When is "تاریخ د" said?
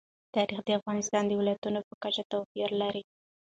0.35-0.69